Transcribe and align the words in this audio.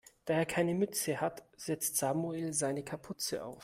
Da 0.25 0.33
er 0.33 0.47
keine 0.47 0.73
Mütze 0.73 1.21
hat, 1.21 1.43
setzt 1.57 1.95
Samuel 1.97 2.53
seine 2.53 2.83
Kapuze 2.83 3.45
auf. 3.45 3.59